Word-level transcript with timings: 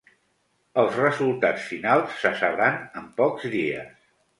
Els 0.83 0.97
resultats 1.01 1.69
finals 1.75 2.19
se 2.25 2.35
sabran 2.43 2.85
en 3.03 3.09
pocs 3.23 3.51
dies. 3.61 3.99